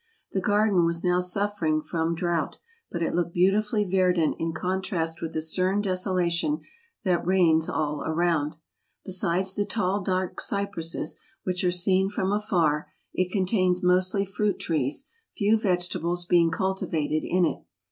The 0.33 0.41
garden 0.41 0.83
was 0.83 1.03
now 1.03 1.19
suffering 1.19 1.79
from 1.79 2.15
drought, 2.15 2.57
but 2.89 3.03
it 3.03 3.13
looked 3.13 3.35
beautifully 3.35 3.87
verdant 3.87 4.35
in 4.39 4.51
con¬ 4.51 4.81
trast 4.81 5.21
with 5.21 5.33
the 5.33 5.43
stern 5.43 5.79
desolation 5.79 6.61
that 7.03 7.23
reigns 7.23 7.69
all 7.69 8.03
around. 8.03 8.55
Besides 9.05 9.53
the 9.53 9.63
tall 9.63 10.01
dark 10.01 10.41
cypresses 10.41 11.19
which 11.43 11.63
are 11.63 11.69
seen 11.69 12.09
from 12.09 12.31
afar, 12.31 12.91
it 13.13 13.31
contains 13.31 13.83
mostly 13.83 14.25
fruit 14.25 14.57
trees, 14.59 15.07
few 15.37 15.55
vegetables 15.55 16.25
being 16.25 16.49
cultivated 16.49 17.23
in 17.23 17.45
it. 17.45 17.59